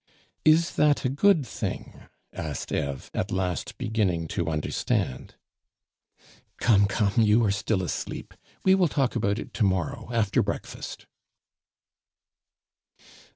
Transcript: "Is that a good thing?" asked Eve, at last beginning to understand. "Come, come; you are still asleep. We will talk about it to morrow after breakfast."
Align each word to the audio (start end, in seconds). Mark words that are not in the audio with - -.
"Is 0.43 0.77
that 0.77 1.05
a 1.05 1.09
good 1.09 1.45
thing?" 1.45 2.05
asked 2.33 2.71
Eve, 2.71 3.11
at 3.13 3.29
last 3.31 3.77
beginning 3.77 4.27
to 4.29 4.49
understand. 4.49 5.35
"Come, 6.59 6.87
come; 6.87 7.21
you 7.23 7.43
are 7.45 7.51
still 7.51 7.83
asleep. 7.83 8.33
We 8.65 8.73
will 8.73 8.87
talk 8.87 9.15
about 9.15 9.37
it 9.37 9.53
to 9.53 9.63
morrow 9.63 10.09
after 10.11 10.41
breakfast." 10.41 11.05